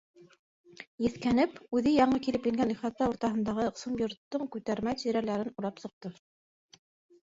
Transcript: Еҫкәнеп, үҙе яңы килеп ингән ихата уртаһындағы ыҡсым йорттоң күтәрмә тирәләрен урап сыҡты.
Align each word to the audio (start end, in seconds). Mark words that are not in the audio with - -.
Еҫкәнеп, 1.05 1.59
үҙе 1.81 1.93
яңы 1.97 2.23
килеп 2.29 2.49
ингән 2.53 2.75
ихата 2.77 3.11
уртаһындағы 3.13 3.69
ыҡсым 3.75 4.01
йорттоң 4.03 4.53
күтәрмә 4.59 5.01
тирәләрен 5.07 5.57
урап 5.59 5.87
сыҡты. 5.89 6.19